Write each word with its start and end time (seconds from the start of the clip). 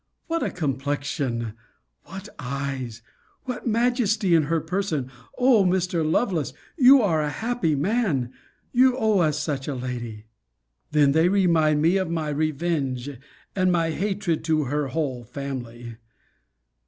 What 0.25 0.41
a 0.41 0.49
complexion! 0.49 1.53
What 2.05 2.27
eyes! 2.39 3.03
What 3.43 3.67
majesty 3.67 4.33
in 4.33 4.45
her 4.45 4.59
person! 4.59 5.11
O 5.37 5.63
Mr. 5.63 6.03
Lovelace, 6.03 6.53
you 6.75 7.03
are 7.03 7.21
a 7.21 7.29
happy 7.29 7.75
man! 7.75 8.33
You 8.73 8.97
owe 8.97 9.19
us 9.19 9.37
such 9.39 9.67
a 9.67 9.75
lady!' 9.75 10.25
Then 10.89 11.11
they 11.11 11.29
remind 11.29 11.83
me 11.83 11.97
of 11.97 12.09
my 12.09 12.29
revenge, 12.29 13.09
and 13.55 13.69
of 13.69 13.73
my 13.73 13.91
hatred 13.91 14.43
to 14.45 14.63
her 14.63 14.87
whole 14.87 15.23
family. 15.23 15.97